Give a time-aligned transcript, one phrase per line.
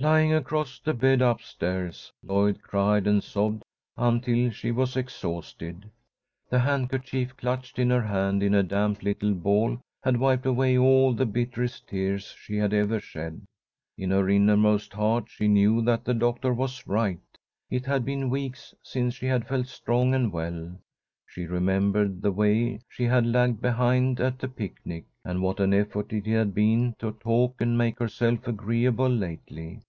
[0.00, 3.62] Lying across the bed up stairs, Lloyd cried and sobbed
[3.96, 5.88] until she was exhausted.
[6.50, 11.30] The handkerchief clutched in her hand in a damp little ball had wiped away the
[11.32, 13.42] bitterest tears she had ever shed.
[13.96, 17.20] In her inmost heart she knew that the doctor was right.
[17.70, 20.80] It had been weeks since she had felt strong and well.
[21.28, 26.12] She remembered the way she had lagged behind at the picnic, and what an effort
[26.12, 29.80] it had been to talk and make herself agreeable lately.